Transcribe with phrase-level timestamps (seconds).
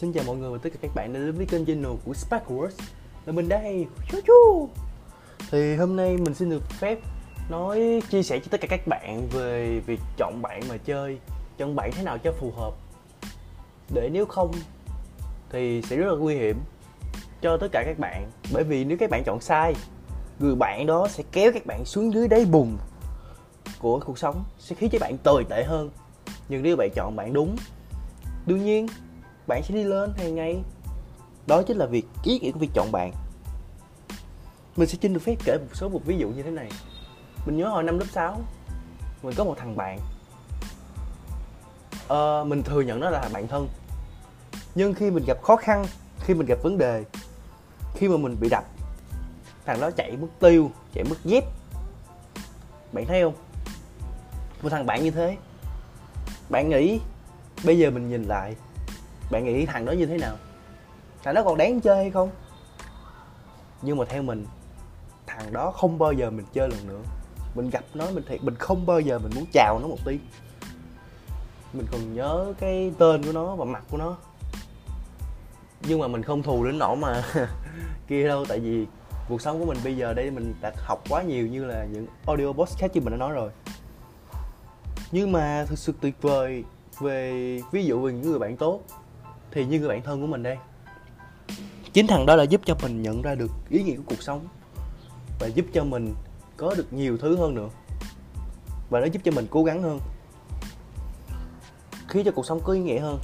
[0.00, 2.12] Xin chào mọi người và tất cả các bạn đã đến với kênh channel của
[2.12, 2.70] Sparkworks
[3.26, 4.68] Là mình đây Chú chú
[5.50, 6.98] Thì hôm nay mình xin được phép
[7.50, 11.18] nói, chia sẻ cho tất cả các bạn về việc chọn bạn mà chơi,
[11.58, 12.74] Chọn bạn thế nào cho phù hợp.
[13.94, 14.52] Để nếu không
[15.50, 16.56] thì sẽ rất là nguy hiểm
[17.42, 18.30] cho tất cả các bạn.
[18.52, 19.74] Bởi vì nếu các bạn chọn sai,
[20.38, 22.76] Người bạn đó sẽ kéo các bạn xuống dưới đáy bùn
[23.78, 25.90] của cuộc sống, Sẽ khiến cho bạn tồi tệ hơn.
[26.48, 27.56] Nhưng nếu bạn chọn bạn đúng,
[28.46, 28.86] Đương nhiên
[29.46, 30.62] bạn sẽ đi lên hàng ngày.
[31.46, 33.12] Đó chính là việc ý nghĩa của việc chọn bạn.
[34.76, 36.70] Mình sẽ xin được phép kể một số một ví dụ như thế này.
[37.46, 38.40] Mình nhớ hồi năm lớp 6
[39.22, 39.98] mình có một thằng bạn.
[42.08, 43.68] Ờ, mình thừa nhận nó là bạn thân.
[44.74, 45.86] Nhưng khi mình gặp khó khăn
[46.20, 47.04] khi mình gặp vấn đề
[47.94, 48.64] khi mà mình bị đập
[49.66, 51.44] thằng đó chạy mất tiêu chạy mất dép.
[52.92, 53.34] Bạn thấy không?
[54.62, 55.36] Một thằng bạn như thế.
[56.48, 57.00] Bạn nghĩ
[57.64, 58.56] bây giờ mình nhìn lại
[59.30, 60.36] bạn nghĩ thằng đó như thế nào?
[61.22, 62.30] Thằng đó còn đáng chơi hay không?
[63.82, 64.46] Nhưng mà theo mình,
[65.26, 67.00] thằng đó không bao giờ mình chơi lần nữa.
[67.54, 70.18] Mình gặp nó, mình thiệt, mình không bao giờ mình muốn chào nó một tí.
[71.72, 74.16] mình còn nhớ cái tên của nó và mặt của nó.
[75.82, 77.22] Nhưng mà mình không thù đến nỗi mà
[78.08, 78.86] kia đâu, tại vì
[79.28, 82.06] cuộc sống của mình bây giờ đây mình đã học quá nhiều như là những
[82.26, 83.50] audio podcast như mình đã nói rồi.
[85.12, 86.64] Nhưng mà thực sự tuyệt vời
[87.00, 88.80] về ví dụ về những người bạn tốt
[89.50, 90.56] thì như người bạn thân của mình đây.
[91.92, 94.48] Chính thằng đó đã giúp cho mình nhận ra được ý nghĩa của cuộc sống
[95.40, 96.14] và giúp cho mình
[96.56, 97.68] có được nhiều thứ hơn nữa.
[98.90, 100.00] Và nó giúp cho mình cố gắng hơn.
[102.08, 103.18] Khiến cho cuộc sống có ý nghĩa hơn.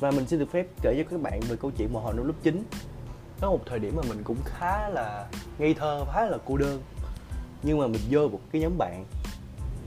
[0.00, 2.26] Và mình xin được phép kể cho các bạn về câu chuyện một hồi năm
[2.26, 2.64] lớp 9
[3.40, 5.26] có một thời điểm mà mình cũng khá là
[5.58, 6.82] ngây thơ, khá là cô đơn.
[7.62, 9.04] Nhưng mà mình vô một cái nhóm bạn.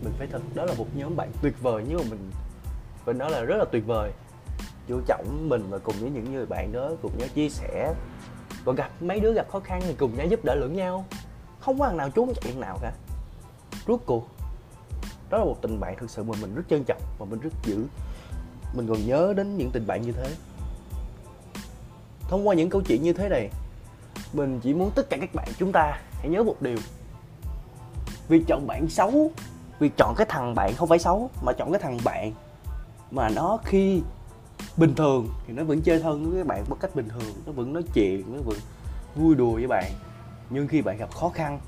[0.04, 2.32] Mình phải thật, đó là một nhóm bạn tuyệt vời, nhưng mà mình
[3.06, 4.12] mình nói là rất là tuyệt vời
[4.88, 7.94] chú trọng mình và cùng với những người bạn đó cùng nhau chia sẻ
[8.64, 11.06] và gặp mấy đứa gặp khó khăn thì cùng nhau giúp đỡ lẫn nhau.
[11.60, 12.92] Không có thằng nào trốn chạy nào cả.
[13.88, 14.28] Rốt cuộc,
[15.30, 17.50] đó là một tình bạn thực sự mà mình rất trân trọng và mình rất
[17.64, 17.86] giữ.
[18.74, 20.36] Mình còn nhớ đến những tình bạn như thế.
[22.30, 23.50] Thông qua những câu chuyện như thế này,
[24.34, 26.78] mình chỉ muốn tất cả các bạn chúng ta hãy nhớ một điều.
[28.28, 29.32] Việc chọn bạn xấu,
[29.80, 32.34] việc chọn cái thằng bạn không phải xấu, mà chọn cái thằng bạn
[33.12, 34.02] mà nó khi
[34.78, 37.52] bình thường thì nó vẫn chơi thân với các bạn một cách bình thường, nó
[37.52, 38.58] vẫn nói chuyện, nó vẫn
[39.16, 39.92] vui đùa với bạn.
[40.50, 41.60] Nhưng khi bạn gặp khó khăn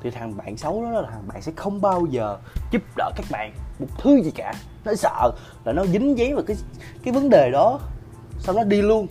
[0.00, 2.38] thì thằng bạn xấu đó là thằng bạn sẽ không bao giờ
[2.72, 4.54] giúp đỡ các bạn một thứ gì cả.
[4.84, 5.30] Nó sợ
[5.64, 6.56] là nó dính dáng vào cái
[7.02, 7.80] cái vấn đề đó
[8.38, 9.06] sau đó đi luôn.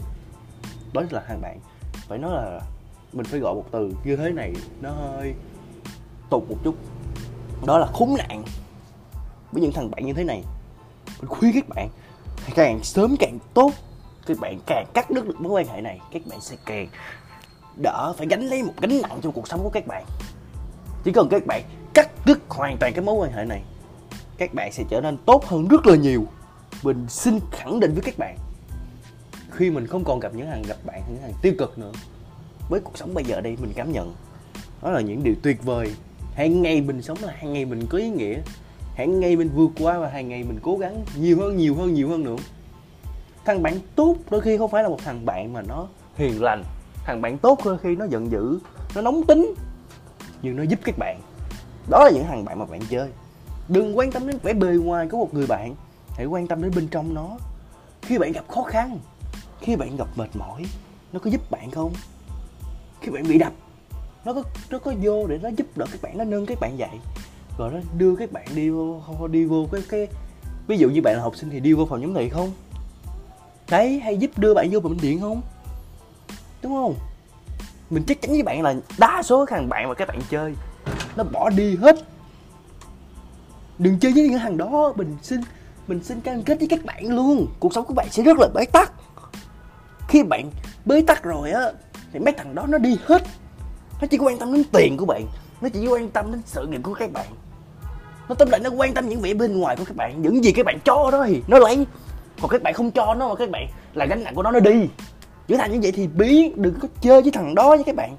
[0.94, 1.60] Đó là thằng bạn,
[2.08, 2.62] phải nói là
[3.14, 5.34] mình phải gọi một từ như thế này nó hơi
[6.30, 6.76] tục một chút.
[7.66, 8.44] Đó là khốn nạn
[9.52, 10.44] với những thằng bạn như thế này.
[11.22, 11.90] Mình khuyên các bạn
[12.56, 13.72] càng sớm càng tốt
[14.26, 16.88] các bạn càng cắt đứt được mối quan hệ này, các bạn sẽ càng
[17.76, 20.06] đỡ phải gánh lấy một gánh nặng trong cuộc sống của các bạn.
[21.04, 21.64] Chỉ cần các bạn
[21.94, 23.62] cắt đứt hoàn toàn cái mối quan hệ này,
[24.38, 26.26] các bạn sẽ trở nên tốt hơn rất là nhiều.
[26.84, 28.38] Mình xin khẳng định với các bạn,
[29.52, 31.92] khi mình không còn gặp những hàng gặp bạn, những hàng tiêu cực nữa,
[32.70, 34.16] với cuộc sống bây giờ đây mình cảm nhận,
[34.82, 35.96] đó là những điều tuyệt vời.
[36.36, 38.40] Hàng ngày mình sống là hàng ngày mình có ý nghĩa
[38.96, 41.94] hãy ngay mình vượt qua và hàng ngày mình cố gắng nhiều hơn nhiều hơn
[41.94, 42.36] nhiều hơn nữa.
[43.46, 46.64] Thằng bạn tốt đôi khi không phải là một thằng bạn mà nó hiền lành.
[47.06, 48.60] Thằng bạn tốt đôi khi nó giận dữ,
[48.96, 49.54] nó nóng tính,
[50.42, 51.20] nhưng nó giúp các bạn.
[51.90, 53.10] Đó là những thằng bạn mà bạn chơi.
[53.68, 55.76] Đừng quan tâm đến vẻ bề ngoài của một người bạn.
[56.10, 57.38] Hãy quan tâm đến bên trong nó.
[58.02, 59.00] Khi bạn gặp khó khăn,
[59.62, 60.66] khi bạn gặp mệt mỏi,
[61.14, 61.94] nó có giúp bạn không?
[63.02, 63.54] Khi bạn bị đập,
[64.26, 66.78] nó có nó có vô để nó giúp đỡ các bạn, nó nâng các bạn
[66.78, 66.90] dậy
[67.58, 69.02] rồi nó đưa các bạn đi vô
[69.32, 70.08] đi vô cái cái,
[70.68, 72.52] ví dụ như bạn là học sinh thì đi vô phòng giám thị không?
[73.70, 75.42] Đấy, hay giúp đưa bạn vô bệnh viện không?
[76.62, 76.96] Đúng không?
[77.90, 80.54] Mình chắc chắn với bạn là đa số thằng bạn mà các bạn chơi,
[81.16, 81.96] nó bỏ đi hết.
[83.80, 85.42] Đừng chơi với những thằng đó, mình xin
[85.88, 87.48] mình xin cam kết với các bạn luôn.
[87.60, 88.94] Cuộc sống của bạn sẽ rất là bế tắc.
[90.08, 90.50] Khi bạn
[90.86, 91.72] bế tắc rồi á,
[92.14, 93.22] thì mấy thằng đó nó đi hết.
[94.02, 95.26] Nó chỉ quan tâm đến tiền của bạn,
[95.62, 97.26] nó chỉ quan tâm đến sự nghiệp của các bạn
[98.30, 100.52] nó tóm lại nó quan tâm những vẻ bên ngoài của các bạn, những gì
[100.52, 101.86] các bạn cho đó thì nó lấy.
[102.42, 104.60] Còn các bạn không cho nó mà các bạn là gánh nặng của nó nó
[104.60, 104.88] đi.
[105.48, 108.18] Trở thành như vậy thì biến đừng có chơi với thằng đó với các bạn.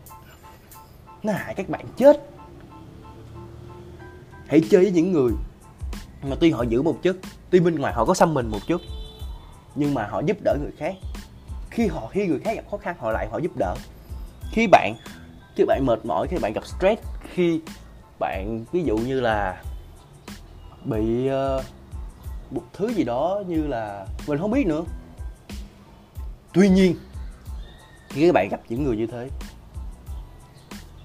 [1.23, 2.31] Nó hại các bạn chết.
[4.47, 5.33] Hãy chơi với những người
[6.23, 7.17] mà tuy họ giữ một chút
[7.51, 8.81] tuy bên ngoài họ có xăm mình một chút,
[9.75, 10.95] nhưng mà họ giúp đỡ người khác.
[11.71, 13.75] Khi họ, khi người khác gặp khó khăn, họ lại họ giúp đỡ.
[14.53, 14.95] Khi bạn
[15.57, 17.03] khi bạn mệt mỏi, khi bạn gặp stress,
[17.35, 17.61] khi
[18.19, 19.63] bạn, ví dụ như là
[20.87, 21.65] bị uh,
[22.51, 24.85] một thứ gì đó như là mình không biết nữa.
[26.53, 26.97] Tuy nhiên
[28.09, 29.31] khi các bạn gặp những người như thế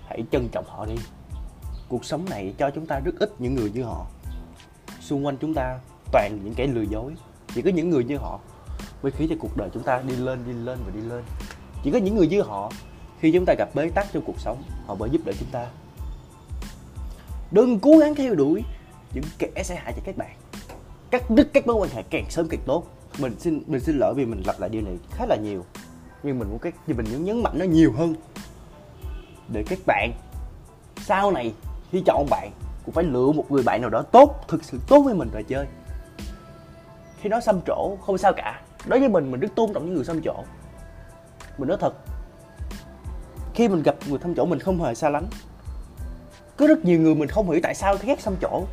[0.08, 0.96] hãy trân trọng họ đi.
[1.90, 4.08] Cuộc sống này cho chúng ta rất ít những người như họ.
[5.02, 5.80] Xung quanh chúng ta
[6.12, 7.14] toàn những kẻ lừa dối.
[7.56, 8.40] Chỉ có những người như họ
[9.04, 11.24] mới khiến cho cuộc đời chúng ta đi lên đi lên và đi lên.
[11.84, 12.72] Chỉ có những người như họ
[13.20, 15.68] khi chúng ta gặp bế tắc trong cuộc sống họ mới giúp đỡ chúng ta.
[17.52, 18.64] Đừng cố gắng theo đuổi
[19.14, 20.36] những kẻ sẽ hại cho các bạn.
[21.12, 22.84] Cắt đứt các mối quan hệ càng sớm càng tốt.
[23.20, 25.66] Mình xin mình xin lỗi vì mình lặp lại điều này khá là nhiều.
[26.24, 28.16] Nhưng mình muốn các thì mình muốn nhấn mạnh nó nhiều hơn.
[29.54, 30.12] Để các bạn
[31.02, 31.54] sau này
[31.92, 32.52] khi chọn bạn
[32.86, 35.44] cũng phải lựa một người bạn nào đó tốt, thực sự tốt với mình rồi
[35.44, 35.66] chơi.
[37.20, 38.62] Khi nói xăm trổ, không sao cả.
[38.86, 40.36] Đối với mình mình rất tôn trọng những người xăm trổ.
[41.58, 41.94] Mình nói thật,
[43.54, 45.26] khi mình gặp người xăm trổ mình không hề xa lánh.
[46.58, 48.64] Có rất nhiều người mình không hiểu tại sao ghét xăm trổ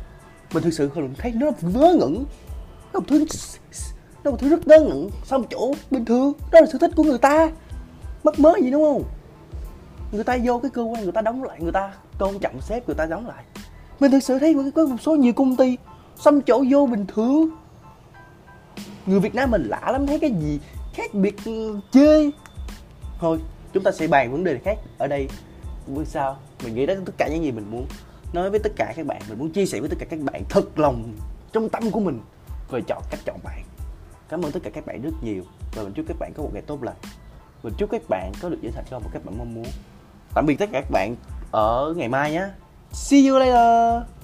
[0.53, 2.25] mình thực sự mình thấy nó ngớ ngẩn.
[2.93, 3.25] Nó một thứ
[4.23, 5.09] nó một thứ rất ngớ ngẩn.
[5.23, 7.51] Xong chỗ bình thường, đó là sở thích của người ta.
[8.23, 9.03] Mất mớ gì đúng không?
[10.11, 12.87] Người ta vô cái cơ quan, người ta đóng lại, người ta tôn trọng sếp,
[12.87, 13.43] người ta đóng lại.
[13.99, 15.77] Mình thực sự thấy có một số nhiều công ty,
[16.15, 17.49] xăm chỗ vô bình thường.
[19.05, 20.59] Người việt nam mình lạ lắm, thấy cái gì
[20.93, 22.31] khác biệt ừ, chơi
[23.19, 23.39] thôi,
[23.73, 24.77] chúng ta sẽ bàn vấn đề khác.
[24.97, 25.27] Ở đây,
[25.87, 27.85] bữa sau, mình nghĩ đến tất cả những gì mình muốn
[28.33, 30.43] nói với tất cả các bạn, mình muốn chia sẻ với tất cả các bạn
[30.49, 31.13] thật lòng
[31.51, 32.21] trong tâm của mình
[32.69, 33.63] về chọn cách chọn bạn.
[34.29, 35.43] Cảm ơn tất cả các bạn rất nhiều
[35.75, 36.95] và mình chúc các bạn có một ngày tốt lành.
[37.63, 39.65] Mình chúc các bạn có được trở thành công mà các bạn mong muốn.
[40.35, 41.15] Tạm biệt tất cả các bạn
[41.51, 42.47] ở ngày mai nhé.
[42.91, 44.18] See you later.